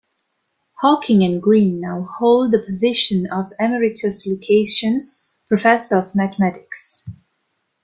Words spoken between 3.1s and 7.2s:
of Emeritus Lucasian Professor of Mathematics.